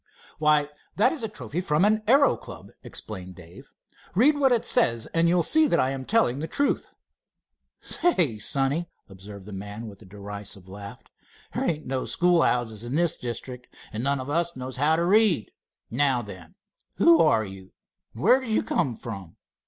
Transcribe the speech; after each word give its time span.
"Why, 0.39 0.67
that 0.95 1.11
is 1.11 1.21
a 1.21 1.27
trophy 1.27 1.61
from 1.61 1.85
an 1.85 2.01
aero 2.07 2.35
club," 2.35 2.71
explained 2.83 3.35
Dave. 3.35 3.69
"Read 4.15 4.35
what 4.35 4.51
it 4.51 4.65
says, 4.65 5.05
and 5.13 5.29
you'll 5.29 5.43
see 5.43 5.67
that 5.67 5.79
I 5.79 5.91
am 5.91 6.05
telling 6.05 6.39
the 6.39 6.47
truth." 6.47 6.95
"Say, 7.81 8.39
sonny," 8.39 8.89
observed 9.07 9.45
the 9.45 9.53
man, 9.53 9.85
with 9.85 10.01
a 10.01 10.05
derisive 10.05 10.67
laugh, 10.67 11.03
"there 11.53 11.65
ain't 11.65 11.93
any 11.93 12.05
schoolhouses 12.07 12.83
in 12.83 12.95
this 12.95 13.15
district, 13.15 13.67
and 13.93 14.03
none 14.03 14.19
of 14.19 14.27
us 14.27 14.55
know 14.55 14.71
how 14.71 14.95
to 14.95 15.05
read. 15.05 15.51
Now 15.91 16.23
then, 16.23 16.55
who 16.95 17.21
are 17.21 17.45
you, 17.45 17.71
and 18.15 18.23
where 18.23 18.39
did 18.39 18.49
you 18.49 18.63
come 18.63 18.95
from?" 18.95 19.35